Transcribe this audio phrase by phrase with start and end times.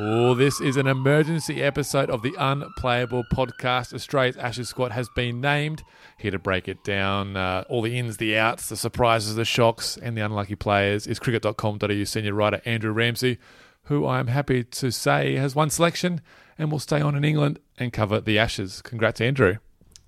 [0.00, 3.92] Oh, this is an emergency episode of the Unplayable Podcast.
[3.92, 5.82] Australia's Ashes squad has been named.
[6.18, 9.96] Here to break it down, uh, all the ins, the outs, the surprises, the shocks,
[10.00, 13.38] and the unlucky players is cricket.com.au senior writer Andrew Ramsey,
[13.86, 16.20] who I'm happy to say has one selection
[16.56, 18.80] and will stay on in England and cover the Ashes.
[18.82, 19.56] Congrats, Andrew.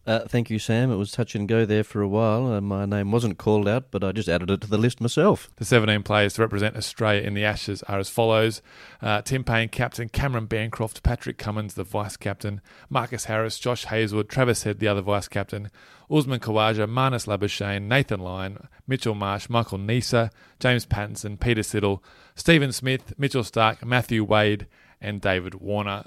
[0.07, 0.91] Uh, thank you, Sam.
[0.91, 2.53] It was touch and go there for a while.
[2.53, 5.51] Uh, my name wasn't called out, but I just added it to the list myself.
[5.57, 8.63] The 17 players to represent Australia in the Ashes are as follows
[9.03, 14.31] uh, Tim Paine, captain, Cameron Bancroft, Patrick Cummins, the vice captain, Marcus Harris, Josh Hazlewood,
[14.31, 15.71] Travis Head, the other vice captain,
[16.11, 22.01] Usman Khawaja, Marnus Labuschagne, Nathan Lyon, Mitchell Marsh, Michael Neser, James Pattinson, Peter Siddle,
[22.35, 24.67] Stephen Smith, Mitchell Starc, Matthew Wade,
[25.01, 26.07] and David Warner.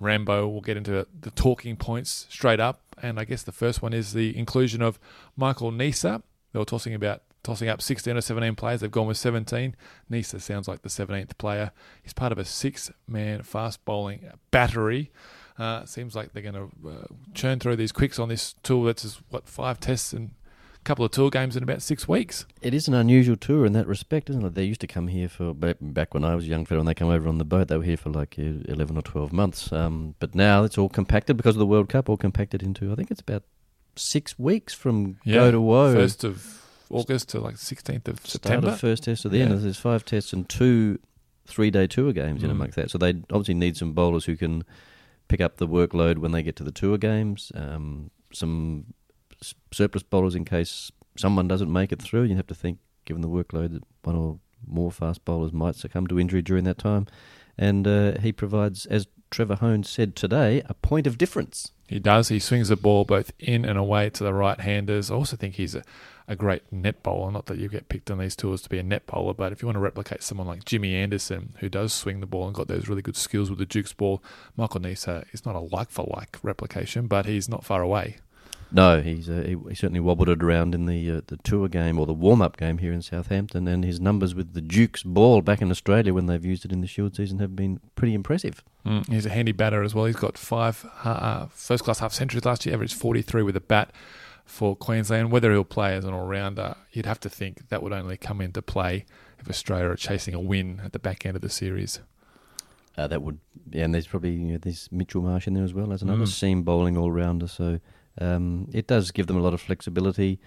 [0.00, 0.48] Rambo.
[0.48, 4.12] We'll get into the talking points straight up, and I guess the first one is
[4.12, 4.98] the inclusion of
[5.36, 6.22] Michael Neser.
[6.52, 8.80] They were tossing about tossing up 16 or 17 players.
[8.80, 9.76] They've gone with 17.
[10.10, 11.72] Neser sounds like the 17th player.
[12.02, 15.12] He's part of a six-man fast bowling battery.
[15.58, 18.86] Uh, seems like they're going to uh, churn through these quicks on this tour.
[18.86, 20.30] That's what five tests and
[20.84, 22.46] couple of tour games in about six weeks.
[22.60, 24.54] It is an unusual tour in that respect, isn't it?
[24.54, 26.94] They used to come here for back when I was a young fellow, when they
[26.94, 29.72] come over on the boat, they were here for like eleven or twelve months.
[29.72, 32.94] Um, but now it's all compacted because of the World Cup, all compacted into I
[32.94, 33.42] think it's about
[33.96, 35.94] six weeks from yeah, go to woe.
[35.94, 38.68] First of August to like sixteenth of September.
[38.68, 39.44] Of first test to the yeah.
[39.44, 39.62] end.
[39.62, 40.98] There's five tests and two
[41.46, 42.44] three-day tour games mm.
[42.44, 42.90] in amongst that.
[42.90, 44.64] So they obviously need some bowlers who can
[45.28, 47.52] pick up the workload when they get to the tour games.
[47.54, 48.94] Um, some
[49.72, 52.24] surplus bowlers in case someone doesn't make it through.
[52.24, 56.06] You have to think, given the workload, that one or more fast bowlers might succumb
[56.08, 57.06] to injury during that time.
[57.56, 61.72] And uh, he provides, as Trevor Hohns said today, a point of difference.
[61.88, 62.28] He does.
[62.28, 65.10] He swings the ball both in and away to the right handers.
[65.10, 65.82] I also think he's a,
[66.26, 67.30] a great net bowler.
[67.30, 69.60] Not that you get picked on these tours to be a net bowler, but if
[69.60, 72.68] you want to replicate someone like Jimmy Anderson, who does swing the ball and got
[72.68, 74.22] those really good skills with the Duke's ball,
[74.56, 78.16] Michael Neser is not a like for like replication, but he's not far away.
[78.74, 81.96] No, he's uh, he, he, certainly wobbled it around in the uh, the tour game
[81.96, 85.42] or the warm up game here in Southampton, and his numbers with the Duke's ball
[85.42, 88.64] back in Australia when they've used it in the Shield season have been pretty impressive.
[88.84, 90.06] Mm, he's a handy batter as well.
[90.06, 93.60] He's got five uh, first class half centuries last year, averaged forty three with a
[93.60, 93.92] bat
[94.44, 95.30] for Queensland.
[95.30, 98.40] Whether he'll play as an all rounder, you'd have to think that would only come
[98.40, 99.04] into play
[99.38, 102.00] if Australia are chasing a win at the back end of the series.
[102.96, 103.38] Uh, that would,
[103.70, 106.24] yeah, and there's probably you know, there's Mitchell Marsh in there as well as another
[106.24, 106.28] mm.
[106.28, 107.46] seam bowling all rounder.
[107.46, 107.78] So
[108.20, 110.40] um, it does give them a lot of flexibility.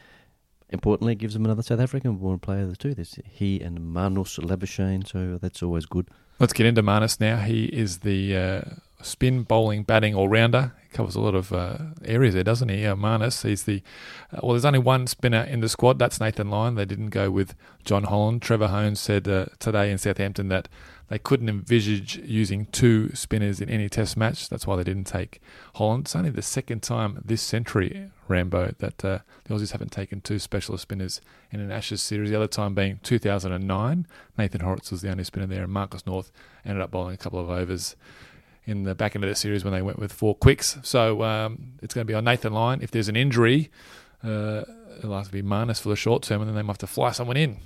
[0.69, 2.93] Importantly, it gives them another South African born player too.
[2.93, 6.09] There's he and Marnus Labuschagne, so that's always good.
[6.39, 7.37] Let's get into Marnus now.
[7.37, 8.61] He is the uh,
[9.01, 10.73] spin, bowling, batting all rounder.
[10.83, 12.85] He covers a lot of uh, areas there, doesn't he?
[12.85, 13.47] Uh, Marnus.
[13.47, 13.81] He's the
[14.33, 14.51] uh, well.
[14.51, 15.99] There's only one spinner in the squad.
[15.99, 16.75] That's Nathan Lyon.
[16.75, 17.55] They didn't go with
[17.85, 18.41] Jon Holland.
[18.41, 20.67] Trevor Hohns said uh, today in Southampton that
[21.09, 24.49] they couldn't envisage using two spinners in any test match.
[24.49, 25.41] That's why they didn't take
[25.75, 26.05] Holland.
[26.05, 30.37] It's only the second time this century, Rambo, that uh, the Aussies haven't taken two
[30.37, 32.29] specialist spinners in an Ashes series.
[32.29, 34.07] The other time being 2009.
[34.37, 36.31] Nathan Hauritz was the only spinner there, and Marcus North
[36.65, 37.95] ended up bowling a couple of overs
[38.65, 40.77] in the back end of the series when they went with four quicks.
[40.83, 42.81] So um, it's going to be on Nathan Lyon.
[42.81, 43.71] If there's an injury,
[44.21, 44.63] uh,
[44.97, 46.87] it'll have to be Marnus for the short term, and then they might have to
[46.87, 47.59] fly someone in.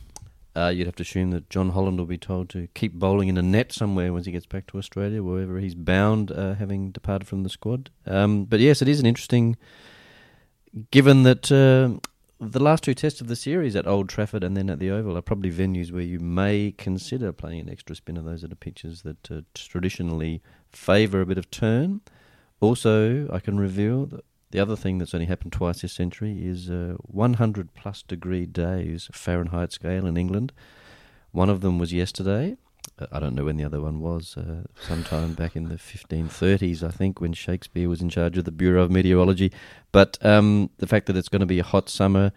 [0.56, 3.38] Uh, you'd have to assume that Jon Holland will be told to keep bowling in
[3.38, 7.28] a net somewhere once he gets back to Australia, wherever he's bound, uh, having departed
[7.28, 7.90] from the squad.
[8.06, 9.56] Um, but yes, it is an interesting,
[10.92, 12.00] given that uh,
[12.42, 15.16] the last two tests of the series at Old Trafford and then at the Oval
[15.16, 18.22] are probably venues where you may consider playing an extra spinner.
[18.22, 22.02] Those are the pitches that uh, traditionally favour a bit of turn.
[22.60, 26.70] Also, I can reveal that the other thing that's only happened twice this century is
[26.70, 30.54] uh, 100 plus degree days Fahrenheit scale in England.
[31.32, 32.58] One of them was yesterday.
[33.00, 34.36] Uh, I don't know when the other one was.
[34.38, 38.52] Uh, sometime back in the 1530s, I think, when Shakespeare was in charge of the
[38.52, 39.52] Bureau of Meteorology.
[39.92, 42.32] But um, the fact that it's going to be a hot summer,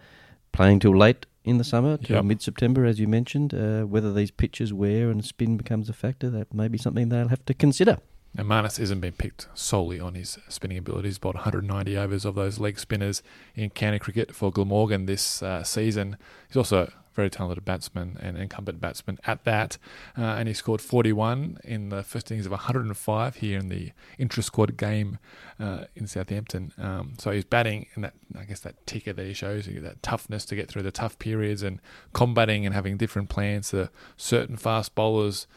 [0.51, 2.25] playing till late in the summer till Yep.
[2.25, 3.53] mid September, as you mentioned.
[3.53, 7.27] Uh, whether these pitches wear and spin becomes a factor, that may be something they'll
[7.27, 7.97] have to consider.
[8.37, 11.17] And Marnus isn't being picked solely on his spinning abilities.
[11.17, 13.23] Bought 190 overs of those leg spinners
[13.55, 16.17] in county cricket for Glamorgan this uh, season.
[16.47, 19.77] He's also a very talented batsman and incumbent batsman at that.
[20.17, 24.75] Uh, and he scored 41 in the first innings of 105 here in the intra-squad
[24.75, 25.17] game
[25.59, 26.73] uh, in Southampton.
[26.77, 30.45] Um, so he's batting and that I guess that ticker that he shows that toughness
[30.45, 31.79] to get through the tough periods and
[32.13, 35.47] combating and having different plans to certain fast bowlers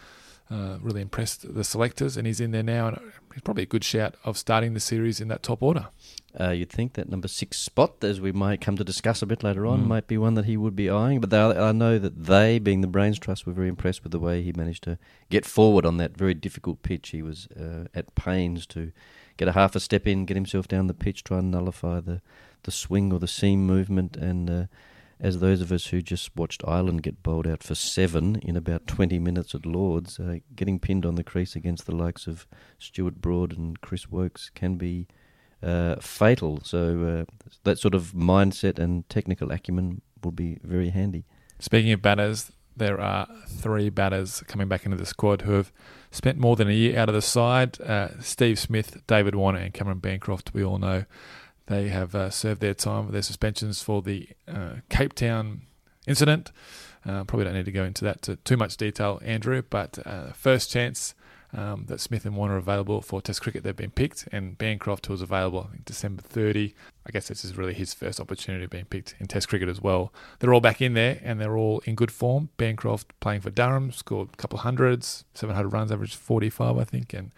[0.51, 2.89] uh, really impressed the selectors, and he's in there now.
[2.89, 2.99] And
[3.35, 5.89] he's probably a good shout of starting the series in that top order.
[6.39, 9.43] Uh, you'd think that number six spot, as we might come to discuss a bit
[9.43, 9.87] later on, Mm.
[9.87, 11.21] might be one that he would be eyeing.
[11.21, 14.19] But they, I know that they, being the Brains Trust, were very impressed with the
[14.21, 14.99] way he managed to
[15.31, 17.11] get forward on that very difficult pitch.
[17.11, 18.93] He was uh, at pains to
[19.37, 22.21] get a half a step in, get himself down the pitch, try and nullify the,
[22.65, 24.17] the swing or the seam movement.
[24.17, 24.65] And uh,
[25.21, 28.87] as those of us who just watched Ireland get bowled out for seven in about
[28.87, 32.47] 20 minutes at Lords, uh, getting pinned on the crease against the likes of
[32.79, 35.09] Stuart Broad and Chris Woakes can be
[35.63, 36.61] uh, fatal.
[36.63, 41.25] So uh, that sort of mindset and technical acumen will be very handy.
[41.59, 45.73] Speaking of batters, there are three batters coming back into the squad who have
[46.13, 47.81] spent more than a year out of the side.
[47.81, 50.55] Uh, Steve Smith, David Warner, and Cameron Bancroft.
[50.55, 51.05] We all know
[51.69, 55.63] they have uh, served their time with their suspensions for the uh, Cape Town
[56.07, 56.51] incident.
[57.07, 59.63] Uh, probably don't need to go into that to too much detail, Andrew.
[59.69, 61.15] But uh, first chance
[61.55, 65.07] um, that Smith and Warner are available for Test cricket, they've been picked, and Bancroft,
[65.07, 66.75] who was available I think December 30.
[67.07, 69.81] I guess this is really his first opportunity of being picked in Test cricket as
[69.81, 70.13] well.
[70.39, 72.51] They're all back in there, and they're all in good form.
[72.57, 77.15] Bancroft playing for Durham, scored a couple of hundreds, 700 runs, averaged 45, I think,
[77.15, 77.33] and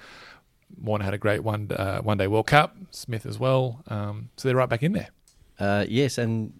[0.81, 2.76] Warner had a great one uh, one day World Cup.
[2.90, 5.08] Smith as well, um, so they're right back in there.
[5.58, 6.52] Uh, yes, and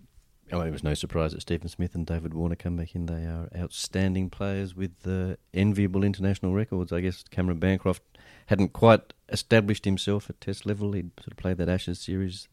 [0.53, 3.07] oh, it was no surprise that Stephen Smith and David Warner come back in.
[3.07, 6.93] They are outstanding players with uh, enviable international records.
[6.93, 8.03] I guess Cameron Bancroft
[8.47, 10.93] hadn't quite established himself at Test level.
[10.93, 12.49] He'd sort of played that Ashes series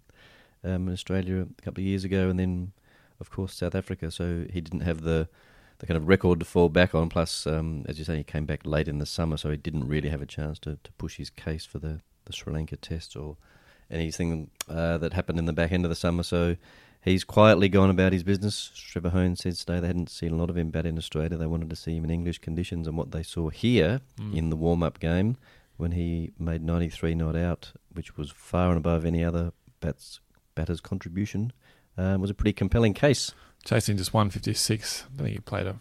[0.63, 2.71] um, in Australia a couple of years ago, and then,
[3.19, 4.11] of course, South Africa.
[4.11, 5.27] So he didn't have the
[5.79, 7.09] the kind of record to fall back on.
[7.09, 9.87] Plus, um, as you say, he came back late in the summer, so he didn't
[9.87, 13.15] really have a chance to, to push his case for the, the Sri Lanka Test
[13.15, 13.37] or
[13.89, 16.23] anything uh, that happened in the back end of the summer.
[16.23, 16.55] So
[17.03, 18.71] he's quietly gone about his business.
[18.75, 21.37] Trevor Hohns said today they hadn't seen a lot of him bat in Australia.
[21.37, 24.35] They wanted to see him in English conditions, and what they saw here Mm.
[24.35, 25.37] in the warm up game
[25.77, 30.19] when he made 93 not out, which was far and above any other bats,
[30.55, 31.53] batter's contribution,
[31.99, 33.31] um, was a pretty compelling case.
[33.67, 35.03] Chasing just 156.
[35.13, 35.79] I think he played a,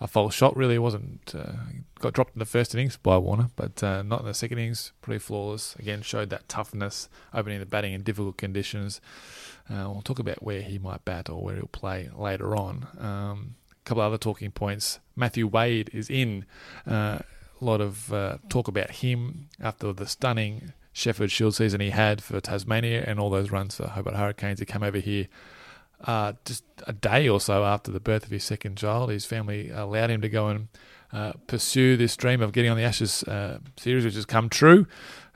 [0.00, 0.74] a false shot, really.
[0.74, 1.32] It wasn't.
[1.34, 1.52] Uh,
[2.00, 4.92] got dropped in the first innings by Warner, but uh, not in the second innings.
[5.00, 5.76] Pretty flawless.
[5.76, 9.00] Again, showed that toughness, opening the batting in difficult conditions.
[9.70, 12.88] Uh, we'll talk about where he might bat or where he'll play later on.
[12.98, 14.98] Um, a couple other talking points.
[15.14, 16.44] Matthew Wade is in.
[16.86, 17.20] Uh,
[17.60, 22.22] a lot of uh, talk about him after the stunning Sheffield Shield season he had
[22.22, 24.58] for Tasmania and all those runs for Hobart Hurricanes.
[24.58, 25.28] He came over here
[26.04, 29.10] uh, just a day or so after the birth of his second child.
[29.10, 30.68] His family allowed him to go and
[31.12, 34.86] uh, pursue this dream of getting on the Ashes uh, series, which has come true.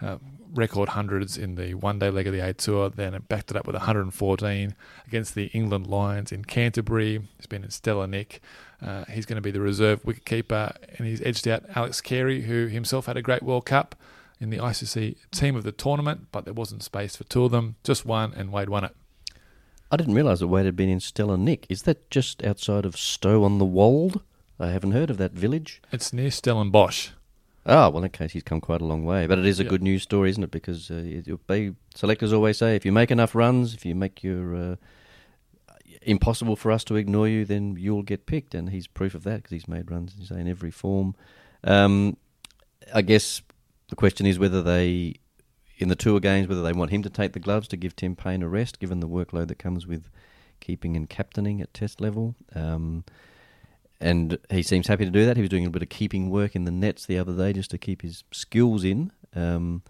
[0.00, 0.18] Uh,
[0.54, 3.56] record hundreds in the one day leg of the A Tour, then it backed it
[3.56, 4.74] up with 114
[5.06, 7.20] against the England Lions in Canterbury.
[7.36, 8.40] He's been in Stella Nick.
[8.80, 12.66] Uh, he's going to be the reserve wicketkeeper, and he's edged out Alex Carey, who
[12.66, 13.96] himself had a great World Cup
[14.40, 17.76] in the ICC team of the tournament, but there wasn't space for two of them,
[17.82, 18.94] just one, and Wade won it.
[19.94, 21.66] I didn't realise that Wade had been in Stella Nick.
[21.68, 24.22] Is that just outside of Stowe on the Wold?
[24.58, 25.80] I haven't heard of that village.
[25.92, 27.10] It's near Stellenbosch.
[27.64, 29.28] Ah, well, in that case, he's come quite a long way.
[29.28, 29.68] But it is a Yeah.
[29.70, 30.50] good news story, isn't it?
[30.50, 34.24] Because uh, it- they, selectors always say if you make enough runs, if you make
[34.24, 34.76] your uh,
[36.02, 38.52] impossible for us to ignore you, then you'll get picked.
[38.52, 41.14] And he's proof of that because he's made runs, say, in every form.
[41.62, 42.16] Um,
[42.92, 43.42] I guess
[43.90, 45.14] the question is whether they,
[45.84, 48.16] in the tour games, whether they want him to take the gloves to give Tim
[48.16, 50.08] Paine a rest, given the workload that comes with
[50.60, 52.34] keeping and captaining at Test level.
[52.54, 53.04] Um,
[54.00, 55.36] and he seems happy to do that.
[55.36, 57.70] He was doing a bit of keeping work in the nets the other day just
[57.70, 59.12] to keep his skills in.
[59.34, 59.82] Um,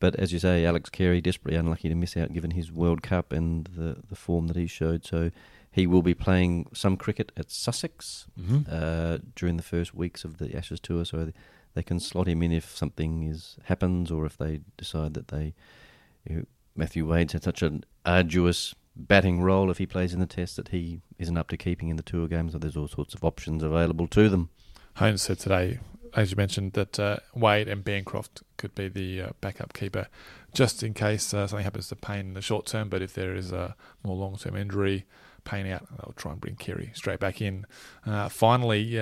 [0.00, 3.32] but as you say, Alex Carey desperately unlucky to miss out given his World Cup
[3.32, 5.04] and the the form that he showed.
[5.04, 5.30] So
[5.72, 8.58] he will be playing some cricket at Sussex Mm-hmm.
[8.70, 11.04] uh, during the first weeks of the Ashes tour.
[11.04, 11.32] So
[11.78, 15.54] they, can slot him in if something is happens or if they decide that they
[16.28, 16.44] you know,
[16.76, 20.68] Matthew Wade's had such an arduous batting role if he plays in the test that
[20.68, 22.52] he isn't up to keeping in the tour games.
[22.52, 24.50] So there's all sorts of options available to them.
[24.96, 25.78] Hohns said today,
[26.14, 30.08] as you mentioned, that uh, Wade and Bancroft could be the uh, backup keeper,
[30.52, 32.88] just in case uh, something happens to Paine in the short term.
[32.88, 35.06] But if there is a more long term injury,
[35.44, 35.86] Paine out.
[35.90, 37.66] They'll try and bring Carey straight back in.
[38.04, 38.98] Uh, finally,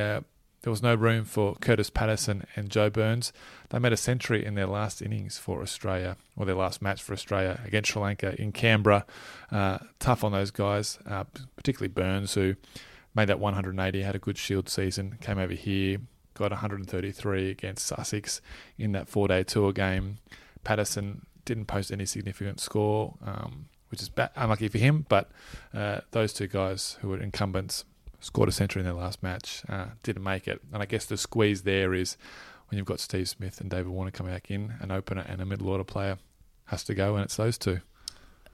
[0.67, 3.33] there was no room for Kurtis Patterson and Joe Burns.
[3.69, 7.13] They made a century in their last innings for Australia, or their last match for
[7.13, 9.07] Australia against Sri Lanka in Canberra.
[9.53, 11.23] Uh, tough on those guys, uh,
[11.55, 12.57] particularly Burns, who
[13.15, 15.99] made that 180, had a good Shield season, came over here,
[16.35, 18.41] got 133 against Sussex
[18.77, 20.19] in that four-day tour game.
[20.65, 25.07] Patterson didn't post any significant score, um, which is unlucky for him.
[25.09, 25.31] But
[25.73, 27.85] uh, those two guys who were incumbents
[28.21, 30.61] scored a century in their last match, uh, didn't make it.
[30.73, 32.17] And I guess the squeeze there is
[32.69, 35.47] when you've got Steve Smith and David Warner coming back in, an opener and a
[35.47, 36.19] middle order player
[36.67, 37.81] has to go, and it's those two.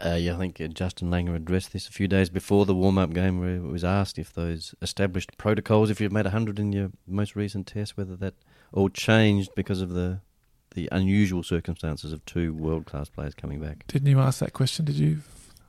[0.05, 2.99] Uh, yeah, I think uh, Justin Langer addressed this a few days before the warm
[2.99, 6.73] up game, where it was asked if those established protocols, if you've made 100 in
[6.73, 8.35] your most recent test, whether that
[8.73, 10.21] all changed because of the
[10.75, 13.85] the unusual circumstances of two world class players coming back.
[13.89, 14.87] Didn't you ask that question?
[14.87, 15.19] Did you?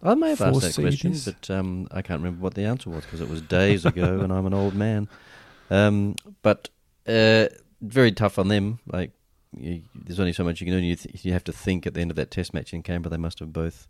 [0.03, 3.05] I may have asked that question, but um, I can't remember what the answer was
[3.05, 5.07] because it was days ago and I'm an old man.
[5.69, 6.69] Um, but
[7.07, 7.47] uh,
[7.81, 8.79] very tough on them.
[8.85, 9.11] Like,
[9.57, 10.83] you, there's only so much you can do.
[10.83, 13.11] You, th- you have to think at the end of that test match in Canberra,
[13.11, 13.87] they must have both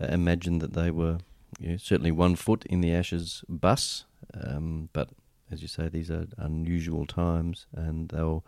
[0.00, 1.18] uh, imagined that they were
[1.58, 4.04] you know, certainly one foot in the Ashes bus.
[4.34, 5.08] Um, but
[5.50, 8.44] as you say, these are unusual times, and they'll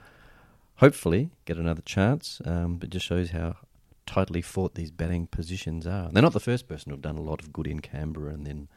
[0.76, 2.42] hopefully get another chance.
[2.44, 3.56] Um, but it just shows how
[4.08, 6.08] tightly fought these batting positions are.
[6.10, 8.68] They're not the first person who've done a lot of good in Canberra and then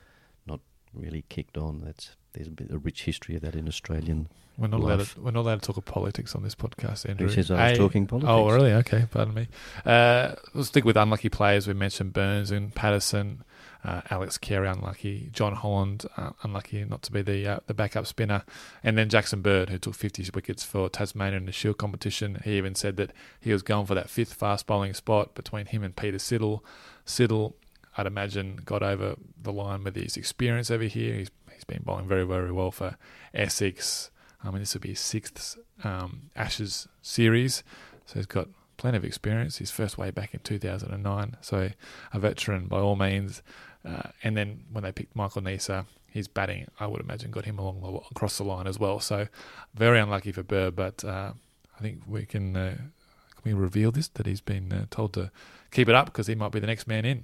[0.45, 0.59] not
[0.93, 1.81] really kicked on.
[1.85, 4.27] That's there's a, bit, a rich history of that in Australian.
[4.57, 4.99] We're not allowed.
[4.99, 5.15] Life.
[5.15, 7.27] To, we're not allowed to talk of politics on this podcast, Andrew.
[7.27, 8.29] Who says I was A- talking politics?
[8.29, 8.73] Oh, really?
[8.73, 9.47] Okay, pardon me.
[9.85, 11.67] Uh, we'll stick with unlucky players.
[11.67, 13.43] We mentioned Burns and Patterson,
[13.83, 18.05] uh, Alex Carey unlucky, Jon Holland uh, unlucky not to be the uh, the backup
[18.05, 18.43] spinner,
[18.83, 22.41] and then Jackson Bird who took 50 wickets for Tasmania in the Shield competition.
[22.43, 25.83] He even said that he was going for that fifth fast bowling spot between him
[25.83, 26.61] and Peter Siddle.
[27.05, 27.53] Siddle,
[27.97, 31.15] I'd imagine, got over the line with his experience over here.
[31.15, 32.97] He's he's been bowling very very well for
[33.33, 34.11] Essex.
[34.43, 37.63] I mean, this will be his sixth um, Ashes series,
[38.05, 38.47] so he's got
[38.77, 39.57] plenty of experience.
[39.57, 41.69] His first way back in 2009, so
[42.13, 43.43] a veteran by all means.
[43.85, 47.57] Uh, and then when they picked Michael Neser, his batting, I would imagine, got him
[47.57, 48.99] along the, across the line as well.
[48.99, 49.27] So
[49.73, 51.33] very unlucky for Burr, but uh,
[51.77, 55.31] I think we can uh, can we reveal this that he's been uh, told to
[55.71, 57.23] keep it up because he might be the next man in.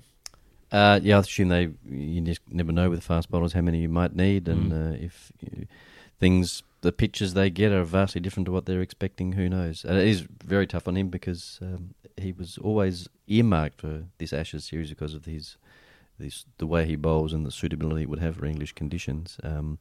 [0.72, 3.90] Uh, yeah, I assume they you just never know with fast bowlers how many you
[3.90, 4.94] might need, and Mm.
[4.94, 5.68] uh, if you,
[6.20, 9.84] things the pitches they get are vastly different to what they're expecting, who knows?
[9.84, 14.32] And it is very tough on him because um, he was always earmarked for this
[14.34, 15.58] Ashes series because of his
[16.20, 19.38] this the way he bowls and the suitability it would have for English conditions.
[19.44, 19.80] Um,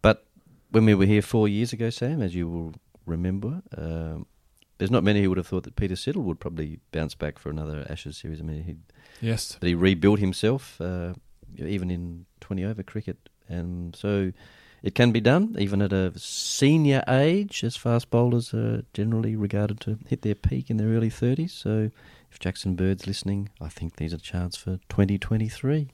[0.00, 0.24] but
[0.70, 2.74] when we were here four years ago, Sam, as you will
[3.06, 3.62] remember.
[3.76, 4.26] Um,
[4.78, 7.50] there's not many who would have thought that Peter Siddle would probably bounce back for
[7.50, 8.40] another Ashes series.
[8.40, 8.76] I mean, he
[9.20, 11.14] Yes, that he rebuilt himself, uh,
[11.56, 13.28] even in 20 over cricket.
[13.48, 14.32] And so
[14.82, 19.78] it can be done, even at a senior age, as fast bowlers are generally regarded
[19.80, 21.50] to hit their peak in their early 30s.
[21.50, 21.90] So
[22.32, 25.90] if Jackson Bird's listening, I think there's a chance for 2023.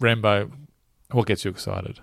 [0.00, 0.50] Rambo.
[1.12, 2.00] What gets you excited?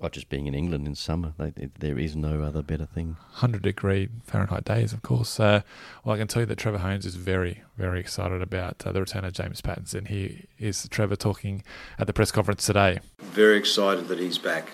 [0.00, 3.16] Oh, just being in England in summer, there- there is no other better thing.
[3.32, 5.40] 100 degree Fahrenheit days, of course.
[5.40, 5.62] Uh,
[6.04, 9.00] well, I can tell you that Trevor Hohns is very, very excited about uh, the
[9.00, 10.06] return of James Pattinson.
[10.06, 11.64] He is Trevor talking
[11.98, 13.00] at the press conference today.
[13.20, 14.68] very excited that he's back,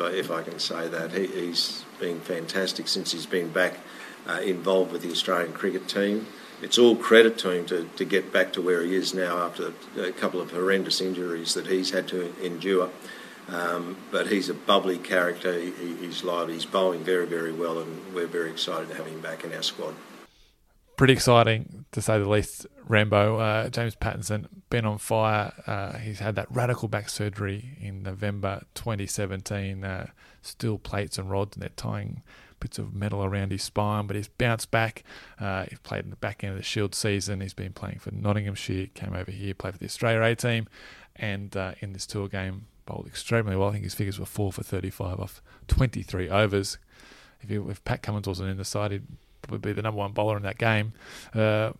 [0.00, 1.10] if I can say that.
[1.12, 3.78] He, he's been fantastic since he's been back
[4.28, 6.26] uh, involved with the Australian cricket team.
[6.60, 9.72] It's all credit to him to, to get back to where he is now after
[9.96, 12.90] a couple of horrendous injuries that he's had to endure.
[13.48, 18.14] Um, but he's a bubbly character, he, he's lively, he's bowling very, very well, and
[18.14, 19.94] we're very excited to have him back in our squad.
[20.96, 22.66] Pretty exciting, to say the least.
[22.86, 25.52] Rambo, uh, James Pattinson, been on fire.
[25.66, 29.84] Uh, he's had that radical back surgery in November 2017.
[30.42, 32.22] Still plates and rods, and they're tying
[32.60, 35.04] bits of metal around his spine, but he's bounced back.
[35.38, 37.40] Uh, he's played in the back end of the Shield season.
[37.40, 40.68] He's been playing for Nottinghamshire, came over here, played for the Australia A team,
[41.16, 43.68] and uh, in this tour game, bowled extremely well.
[43.68, 46.78] I think his figures were 4 for 35 off 23 overs.
[47.40, 49.06] If, you, if Pat Cummins wasn't in the side, he'd
[49.42, 50.92] probably be the number one bowler in that game.
[51.34, 51.72] Uh,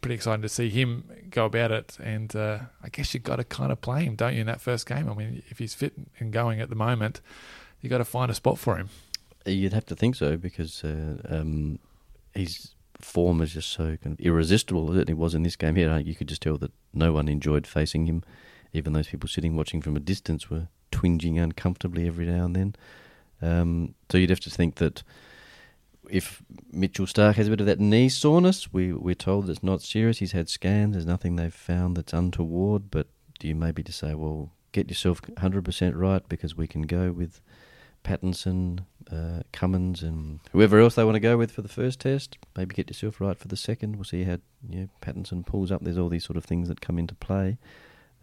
[0.00, 3.44] pretty exciting to see him go about it, and uh, I guess you've got to
[3.44, 5.08] kind of play him, don't you, in that first game?
[5.08, 7.20] I mean, if he's fit and going at the moment,
[7.82, 8.88] you got to find a spot for him.
[9.44, 11.80] You'd have to think so because uh, um,
[12.32, 14.90] his form is just so kind of irresistible.
[14.90, 15.98] It certainly was in this game here.
[15.98, 18.22] You could just tell that no one enjoyed facing him.
[18.72, 22.76] Even those people sitting watching from a distance were twinging uncomfortably every now and then.
[23.42, 25.02] Um, so you'd have to think that
[26.08, 29.82] if Mitchell Starc has a bit of that knee soreness, we we're told it's not
[29.82, 30.18] serious.
[30.18, 30.92] He's had scans.
[30.92, 32.90] There's nothing they've found that's untoward.
[32.90, 33.08] But
[33.40, 37.40] do you maybe to say, well, get yourself 100% right because we can go with
[38.04, 42.38] Pattinson, uh, Cummins, and whoever else they want to go with for the first test.
[42.56, 43.96] Maybe get yourself right for the second.
[43.96, 45.82] We'll see how you know, Pattinson pulls up.
[45.82, 47.58] There's all these sort of things that come into play.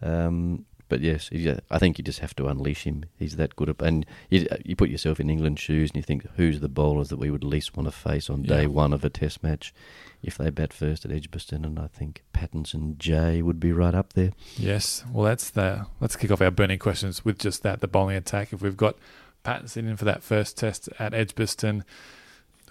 [0.02, 1.30] Um, but yes,
[1.70, 3.04] I think you just have to unleash him.
[3.16, 3.68] He's that good.
[3.68, 7.10] At, and you, you put yourself in England's shoes and you think, who's the bowlers
[7.10, 8.66] that we would least want to face on day yeah.
[8.66, 9.72] one of a test match
[10.20, 11.64] if they bat first at Edgbaston?
[11.64, 14.32] And I think Pattinson Jay would be right up there.
[14.56, 15.04] Yes.
[15.12, 18.52] Well, that's the let's kick off our burning questions with just that the bowling attack.
[18.52, 18.96] If we've got
[19.44, 21.84] Pattinson in for that first test at Edgbaston,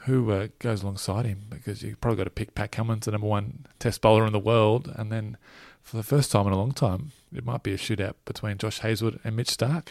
[0.02, 1.46] who uh, goes alongside him?
[1.50, 4.40] Because you've probably got to pick Pat Cummins, the number one test bowler in the
[4.40, 5.38] world, and then
[5.82, 8.80] for the first time in a long time, it might be a shootout between Josh
[8.80, 9.88] Hazlewood and Mitch Starc.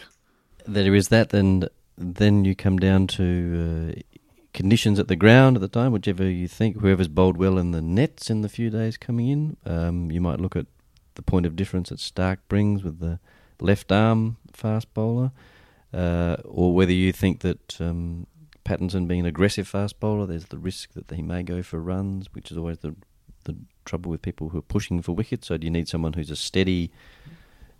[0.67, 4.19] There is that, and then you come down to uh,
[4.55, 7.83] conditions at the ground at the time, whichever you think, whoever's bowled well in the
[7.83, 9.57] nets in the few days coming in.
[9.67, 10.67] Um, you might look at
[11.15, 13.19] the point of difference that Starc brings with the
[13.61, 15.33] left arm fast bowler,
[15.93, 18.27] uh, or whether you think that um,
[18.65, 22.29] Pattinson being an aggressive fast bowler, there's the risk that he may go for runs,
[22.33, 22.95] which is always the
[23.45, 25.49] the trouble with people who are pushing for wickets.
[25.49, 26.91] So do you need someone who's a steady,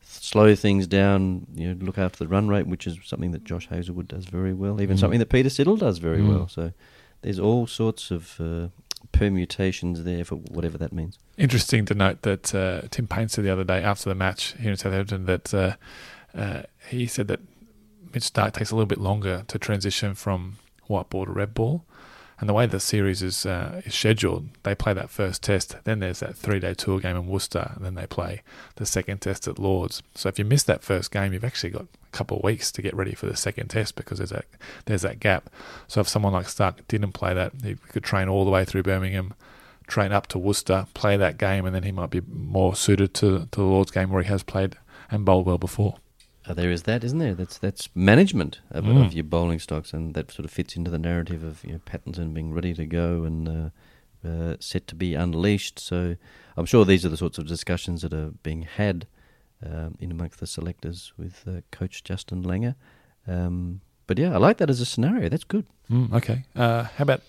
[0.01, 3.69] slow things down, you know, look after the run rate, which is something that Josh
[3.69, 5.01] Hazlewood does very well, even mm.
[5.01, 6.29] something that Peter Siddle does very mm.
[6.31, 6.49] well.
[6.49, 6.73] So
[7.21, 8.69] there's all sorts of uh,
[9.13, 11.19] permutations there for whatever that means.
[11.37, 14.71] Interesting to note that uh, Tim Paine said the other day after the match here
[14.71, 15.77] in Southampton that uh,
[16.35, 17.41] uh he said that
[18.13, 21.85] Mitch Starc takes a little bit longer to transition from white ball to red ball.
[22.41, 25.99] And the way the series is, uh, is scheduled, they play that first test, then
[25.99, 28.43] there's that three day tour game in Worcester, and then they play
[28.77, 30.03] the second test at Lords.
[30.15, 32.83] So if you miss that first game, you've actually got a couple of weeks to
[32.83, 34.45] get ready for the second test because there's that
[34.85, 35.51] there's that gap.
[35.89, 38.85] So if someone like Starc didn't play that, he could train all the way through
[38.85, 39.35] Birmingham,
[39.89, 43.49] train up to Worcester, play that game, and then he might be more suited to,
[43.51, 44.77] to the Lords game where he has played
[45.11, 45.97] and bowled well before.
[46.49, 47.35] Uh, there is that, isn't there?
[47.35, 49.05] That's that's management of, mm.
[49.05, 51.81] of, your bowling stocks, and that sort of fits into the narrative of you know,
[51.81, 55.79] Pattinson being ready to go and uh, uh, set to be unleashed.
[55.79, 56.17] So
[56.57, 59.07] I'm sure these are the sorts of discussions that are being had
[59.65, 62.77] um, in amongst the selectors with uh, Coach Justin Langer.
[63.27, 65.29] Um, but yeah, I like that as a scenario.
[65.29, 65.67] That's good.
[65.91, 66.45] Mm, okay.
[66.57, 67.21] Uh, how about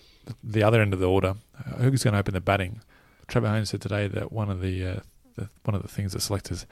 [0.42, 1.34] the other end of the order?
[1.58, 2.80] Uh, who's going to open the batting?
[3.28, 5.02] Trevor Hohns said today that one of the,
[5.36, 6.66] the one of the things the selectors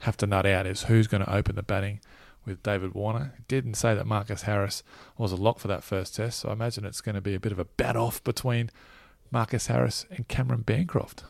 [0.00, 2.00] have to nut out is who's going to open the batting
[2.44, 3.32] with David Warner.
[3.36, 4.82] He didn't say that Marcus Harris
[5.16, 7.40] was a lock for that first test, so I imagine it's going to be a
[7.40, 8.70] bit of a bat off between
[9.30, 11.24] Marcus Harris and Cameron Bancroft.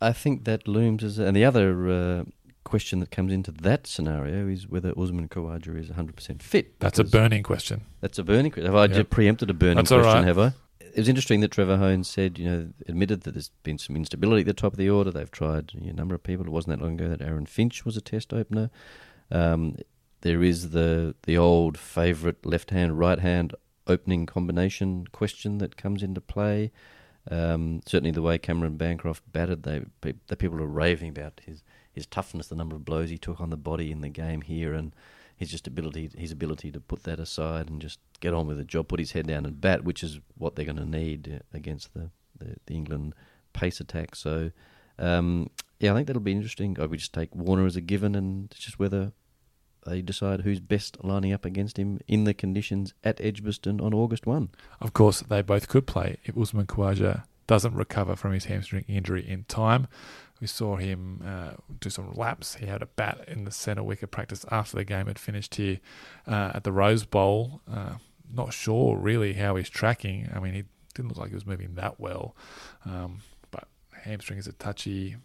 [0.00, 2.24] I think that looms as, and the other uh,
[2.64, 6.78] question that comes into that scenario is whether Usman Khawaja is 100% fit.
[6.80, 7.82] That's a burning question.
[8.00, 8.72] That's a burning question.
[8.72, 9.10] Have I yep.
[9.10, 10.52] preempted a burning That's question, have I?
[10.92, 14.40] It was interesting that Trevor Hohns said, you know, admitted that there's been some instability
[14.40, 15.10] at the top of the order.
[15.10, 16.46] They've tried you know, a number of people.
[16.46, 18.70] It wasn't that long ago that Aaron Finch was a test opener.
[19.30, 19.76] Um,
[20.22, 23.54] there is the the old favourite left hand right hand
[23.86, 26.72] opening combination question that comes into play.
[27.30, 29.84] Um, certainly, the way Cameron Bancroft batted, they
[30.26, 33.50] the people are raving about his his toughness, the number of blows he took on
[33.50, 34.94] the body in the game here, and
[35.40, 38.64] his just ability his ability to put that aside and just get on with the
[38.64, 41.56] job, put his head down and bat, which is what they're going to need uh,
[41.56, 43.14] against the, the, the England
[43.54, 44.14] pace attack.
[44.14, 44.50] So,
[44.98, 45.48] um,
[45.78, 46.78] yeah, I think that'll be interesting.
[46.78, 49.12] I would just take Warner as a given, and just whether
[49.86, 54.26] they decide who's best lining up against him in the conditions at Edgbaston on August
[54.26, 54.50] 1.
[54.82, 59.26] Of course, they both could play if Usman Khawaja doesn't recover from his hamstring injury
[59.26, 59.88] in time.
[60.40, 62.54] We saw him uh, do some laps.
[62.54, 65.80] He had a bat in the centre wicket practice after the game had finished here
[66.26, 67.60] uh, at the Rose Bowl.
[67.70, 67.94] Uh,
[68.32, 70.30] not sure really how he's tracking.
[70.34, 72.34] I mean, he didn't look like he was moving that well.
[72.84, 73.18] Um,
[73.50, 73.68] but
[74.04, 75.16] hamstring is a touchy,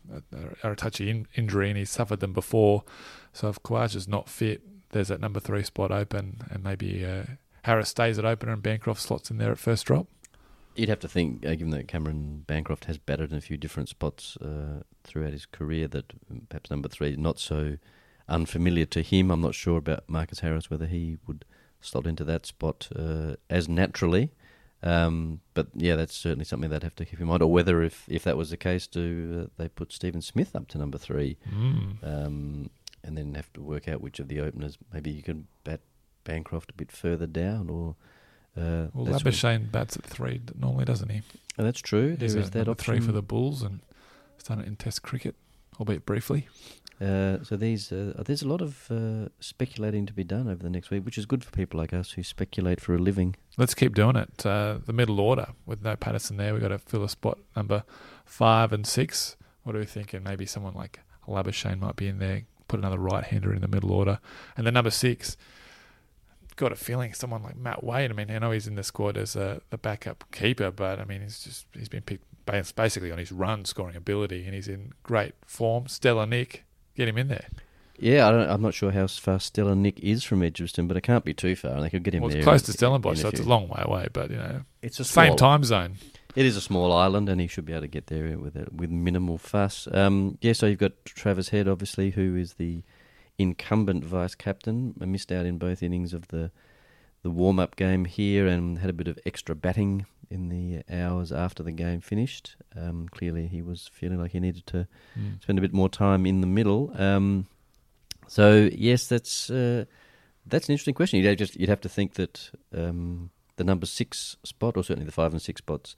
[0.63, 2.83] a, a touchy in, injury, and he's suffered them before.
[3.31, 7.23] So if is not fit, there's that number three spot open, and maybe uh,
[7.63, 10.07] Harris stays at opener and Bancroft slots in there at first drop.
[10.75, 13.89] You'd have to think, uh, given that Cameron Bancroft has batted in a few different
[13.89, 16.13] spots uh, throughout his career, that
[16.49, 17.77] perhaps number three is not so
[18.27, 19.31] unfamiliar to him.
[19.31, 21.45] I'm not sure about Marcus Harris whether he would
[21.79, 24.31] slot into that spot uh, as naturally.
[24.83, 27.41] Um, but yeah, that's certainly something they'd have to keep in mind.
[27.41, 30.67] Or whether, if, if that was the case, do uh, they put Stephen Smith up
[30.69, 32.03] to number three, mm.
[32.03, 32.69] um,
[33.03, 35.81] and then have to work out which of the openers maybe you can bat
[36.23, 37.95] Bancroft a bit further down, or
[38.57, 41.21] uh, well, Labuschagne bats at three normally, doesn't he?
[41.57, 42.15] Oh, that's true.
[42.19, 42.95] He's there is that option.
[42.95, 43.79] three for the Bulls, and
[44.35, 45.35] he's done it in Test cricket.
[45.79, 46.47] albeit briefly.
[47.01, 50.69] Uh, so these uh, there's a lot of uh, speculating to be done over the
[50.69, 53.35] next week, which is good for people like us who speculate for a living.
[53.57, 54.45] Let's keep doing it.
[54.45, 57.83] Uh, the middle order with no Patterson there, we've got to fill a spot number
[58.23, 59.35] five and six.
[59.63, 60.23] What are we thinking?
[60.23, 62.43] Maybe someone like Labuschagne might be in there.
[62.67, 64.19] Put another right-hander in the middle order,
[64.55, 65.37] and then number six.
[66.55, 68.11] Got a feeling someone like Matt Wade.
[68.11, 71.05] I mean, I know he's in the squad as a, the backup keeper, but I
[71.05, 74.93] mean, he's just he's been picked basically on his run scoring ability, and he's in
[75.03, 75.87] great form.
[75.87, 76.63] Stella Nick,
[76.95, 77.47] get him in there.
[77.97, 81.23] Yeah, I am not sure how far Stella Nick is from Edgbaston, but it can't
[81.23, 81.71] be too far.
[81.71, 82.39] And they could get him well, there.
[82.39, 84.07] It's close to Stellenbosch, so it's a long way away.
[84.11, 85.95] But you know, it's a small, same time zone.
[86.35, 88.73] It is a small island, and he should be able to get there with it,
[88.73, 89.87] with minimal fuss.
[89.91, 92.83] Um, yeah, so you've got Travis Head, obviously, who is the
[93.37, 94.93] incumbent vice captain.
[94.97, 96.51] Missed out in both innings of the
[97.23, 101.31] the warm up game here, and had a bit of extra batting in the hours
[101.31, 102.55] after the game finished.
[102.75, 105.41] Um, clearly, he was feeling like he needed to mm.
[105.41, 106.91] spend a bit more time in the middle.
[106.95, 107.47] Um,
[108.27, 109.85] so yes, that's uh,
[110.45, 111.19] that's an interesting question.
[111.19, 115.05] You'd have, just you'd have to think that um, the number six spot, or certainly
[115.05, 115.95] the five and six spots,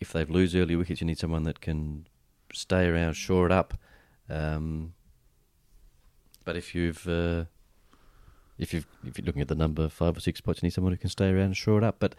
[0.00, 2.06] if they lose early wickets, you need someone that can
[2.52, 3.74] stay around, shore it up.
[4.28, 4.94] Um,
[6.44, 7.44] but if you've uh,
[8.58, 10.92] if you've if you're looking at the number five or six spots, you need someone
[10.92, 11.96] who can stay around and shore it up.
[11.98, 12.14] But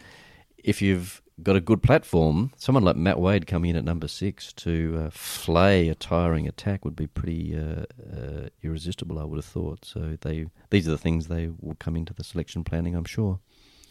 [0.57, 4.51] if you've got a good platform, someone like Matt Wade coming in at number six
[4.53, 9.19] to uh, flay a tiring attack would be pretty uh, uh, irresistible.
[9.19, 9.85] I would have thought.
[9.85, 12.95] So they these are the things they will come into the selection planning.
[12.95, 13.39] I'm sure.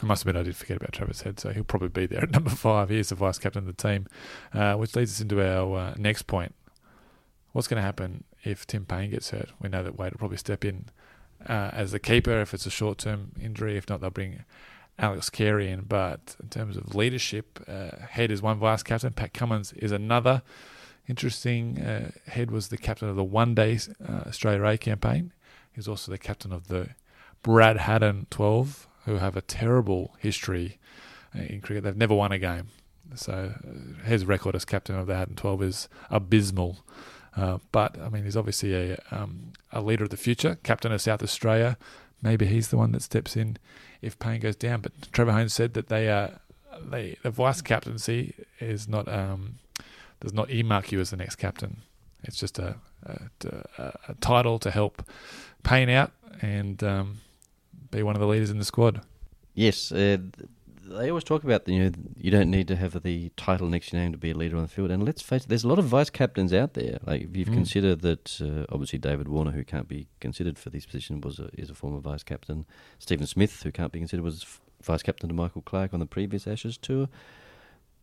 [0.03, 2.31] I must admit, I did forget about Travis Head, so he'll probably be there at
[2.33, 2.91] number five.
[2.91, 4.07] He is the vice captain of the team,
[4.53, 6.55] uh, which leads us into our uh, next point.
[7.53, 9.51] What's going to happen if Tim Paine gets hurt?
[9.61, 10.87] We know that Wade will probably step in
[11.47, 13.77] uh, as the keeper if it's a short term injury.
[13.77, 14.45] If not, they'll bring
[14.99, 15.83] Alex Carey in.
[15.83, 20.43] But in terms of leadership, uh, Head is one vice captain, Pat Cummins is another.
[21.09, 25.33] Interesting, uh, Head was the captain of the one day uh, Australia A campaign.
[25.73, 26.91] He's also the captain of the
[27.43, 30.79] Brad Haddin 12, who have a terrible history
[31.37, 31.85] uh, in cricket.
[31.85, 32.69] They've never won a game.
[33.17, 36.85] So uh, his record as captain of the Haddin 12 is abysmal.
[37.37, 41.01] Uh, but I mean, he's obviously a um, a leader of the future, captain of
[41.01, 41.77] South Australia.
[42.23, 43.59] Maybe he's the one that steps in
[44.01, 44.81] if Paine goes down.
[44.81, 46.41] But Trevor Hohns said that they are
[46.81, 49.57] they the vice captaincy is not um,
[50.21, 51.83] does not earmark you as the next captain.
[52.23, 53.19] It's just a a,
[53.79, 55.03] a, a title to help
[55.63, 57.19] Paine out and um,
[57.91, 59.01] be one of the leaders in the squad.
[59.55, 60.19] Yes, uh,
[60.87, 63.97] they always talk about you know you don't need to have the title next to
[63.97, 64.91] your name to be a leader on the field.
[64.91, 66.99] And let's face it, there's a lot of vice captains out there.
[67.05, 67.55] Like if you've mm.
[67.55, 71.49] considered that, uh, obviously David Warner, who can't be considered for this position, was a,
[71.55, 72.67] is a former vice captain.
[72.99, 74.45] Stephen Smith, who can't be considered, was
[74.83, 77.09] vice captain to Michael Clarke on the previous Ashes tour.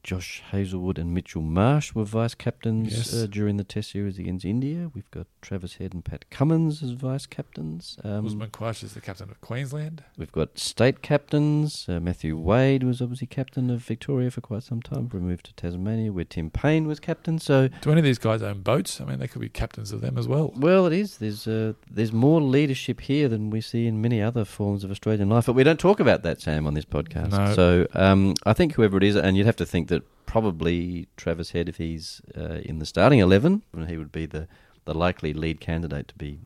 [0.03, 3.13] Josh Hazlewood and Mitchell Marsh were vice captains yes.
[3.13, 4.89] uh, during the Test series against India.
[4.93, 7.97] We've got Travis Head and Pat Cummins as vice captains.
[8.03, 10.03] Um, Usman Khawaja is the captain of Queensland.
[10.17, 11.85] We've got state captains.
[11.87, 16.11] Uh, Matthew Wade was obviously captain of Victoria for quite some time, removed to Tasmania,
[16.11, 17.37] where Tim Paine was captain.
[17.37, 18.99] So, do any of these guys own boats?
[18.99, 20.51] I mean, they could be captains of them as well.
[20.55, 21.17] Well, it is.
[21.17, 25.29] There's uh, there's more leadership here than we see in many other forms of Australian
[25.29, 27.31] life, but we don't talk about that, Sam, on this podcast.
[27.31, 27.53] No.
[27.53, 29.90] So, um, I think whoever it is, and you'd have to think
[30.31, 33.63] probably Travis Head if he's uh, in the starting eleven.
[33.85, 34.47] He would be the,
[34.85, 36.39] the likely lead candidate to be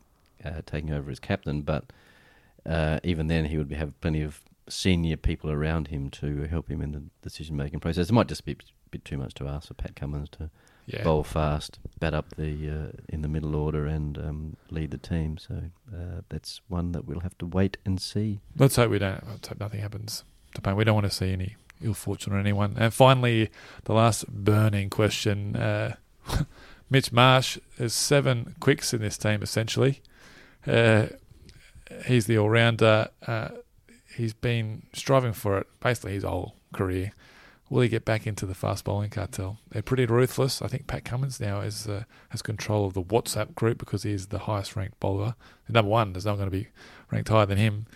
[0.44, 1.62] uh, taking over as captain.
[1.62, 1.84] But
[2.68, 6.82] uh, even then, he would have plenty of senior people around him to help him
[6.82, 8.08] in the decision making process.
[8.08, 8.56] It might just be a
[8.90, 10.50] bit too much to ask for Pat Cummins to
[10.86, 11.04] yeah.
[11.04, 15.38] bowl fast, bat up the uh, in the middle order, and um, lead the team.
[15.38, 15.54] So
[15.94, 18.40] uh, that's one that we'll have to wait and see.
[18.58, 19.24] Let's hope we don't.
[19.28, 20.24] Let's hope nothing happens.
[20.74, 22.76] We don't want to see any ill fortune on anyone.
[22.78, 23.50] And finally,
[23.84, 25.56] the last burning question.
[25.56, 25.96] Uh,
[26.90, 30.02] Mitch Marsh has seven quicks in this team, essentially.
[30.66, 31.06] Uh,
[32.06, 33.08] he's the all rounder.
[33.26, 33.48] Uh,
[34.14, 37.12] he's been striving for it basically his whole career.
[37.68, 39.58] Will he get back into the fast bowling cartel?
[39.70, 40.62] They're pretty ruthless.
[40.62, 44.28] I think Pat Cummins now is, uh, has control of the WhatsApp group because he's
[44.28, 45.34] the highest ranked bowler.
[45.68, 46.68] Number one, there's not going to be
[47.10, 47.86] ranked higher than him.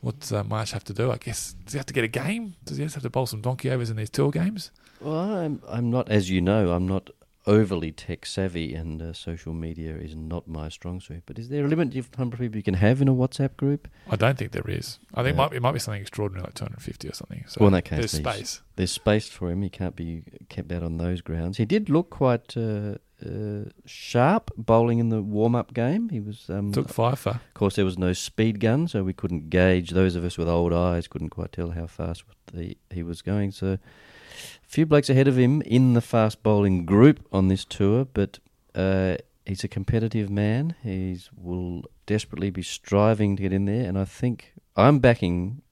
[0.00, 1.10] What's uh, Marsh have to do?
[1.10, 2.54] I guess does he have to get a game?
[2.64, 4.70] Does he just have to bowl some donkey overs in these tour games?
[5.00, 7.10] Well, I'm I'm not, as you know, I'm not
[7.48, 11.22] overly tech savvy, and uh, social media is not my strong suit.
[11.26, 13.56] But is there a limit to how many people you can have in a WhatsApp
[13.56, 13.88] group?
[14.08, 14.98] I don't think there is.
[15.14, 17.44] I think uh, it, might, it might be something extraordinary, like 250 or something.
[17.48, 18.62] So well, in that case, there's space.
[18.76, 19.62] There's space for him.
[19.62, 21.56] He can't be kept out on those grounds.
[21.56, 26.08] He did look quite uh, uh, sharp bowling in the warm up game.
[26.08, 27.10] He was um, took for.
[27.30, 29.90] Of course, there was no speed gun, so we couldn't gauge.
[29.90, 33.50] Those of us with old eyes couldn't quite tell how fast the, he was going.
[33.50, 38.04] So, a few blokes ahead of him in the fast bowling group on this tour,
[38.04, 38.38] but
[38.74, 40.74] uh, he's a competitive man.
[40.82, 45.62] He will desperately be striving to get in there, and I think I'm backing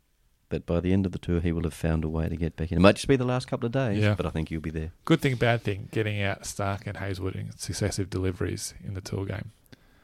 [0.51, 2.57] that by the end of the tour he will have found a way to get
[2.57, 2.79] back in.
[2.79, 4.15] It might just be the last couple of days, Yeah.
[4.15, 4.93] but I think he'll be there.
[5.05, 9.25] Good thing, bad thing, getting out Starc and Hazlewood in successive deliveries in the tour
[9.27, 9.53] game.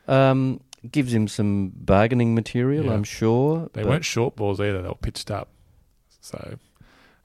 [0.08, 2.94] Um, gives him some bargaining material, Yeah.
[2.94, 3.70] I'm sure.
[3.72, 5.48] They but- weren't short balls either; they were pitched up.
[6.20, 6.58] So,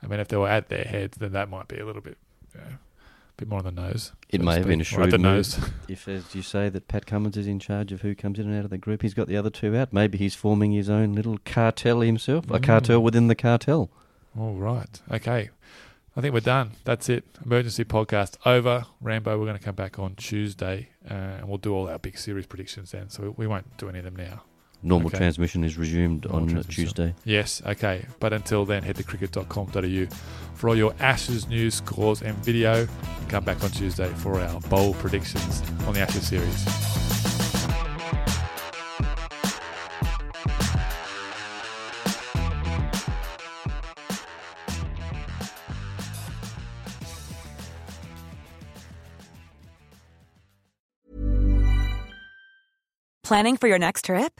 [0.03, 2.17] I mean, if they were at their heads, then that might be a little bit,
[2.53, 2.80] you know, a
[3.38, 4.12] bit more on the nose.
[4.30, 5.60] It so may have been a speak, or at shrewd the nose.
[5.88, 8.58] If, as you say, that Pat Cummins is in charge of who comes in and
[8.58, 9.93] out of the group, he's got the other two out.
[9.93, 12.63] Maybe he's forming his own little cartel himself, a Mm.
[12.63, 13.89] cartel within the cartel.
[14.38, 15.02] All right.
[15.12, 15.50] Okay.
[16.15, 16.71] I think we're done.
[16.84, 17.26] That's it.
[17.45, 18.86] Emergency podcast over.
[19.02, 22.17] Rambo, we're going to come back on Tuesday uh, and we'll do all our big
[22.17, 23.10] series predictions then.
[23.10, 24.41] So we, we won't do any of them now.
[24.84, 25.18] Normal Okay.
[25.18, 26.63] transmission is resumed Normal on uh.
[26.63, 27.16] Tuesday.
[27.26, 27.62] Yes.
[27.66, 28.06] Okay.
[28.20, 30.06] But until then, head to cricket.com.au
[30.56, 32.88] for all your Ashes news, scores, and video.
[33.30, 36.66] Come back on Tuesday for our bowl predictions on the Ashes series.
[53.24, 54.40] Planning for your next trip?